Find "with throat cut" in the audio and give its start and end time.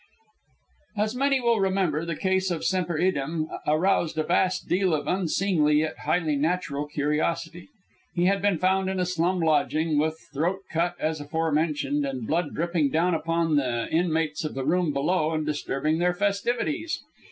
9.99-10.95